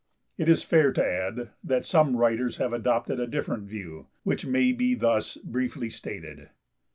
[0.35, 4.71] It is fair to add that some writers have adopted a different view, which may
[4.71, 6.49] be thus briefly stated.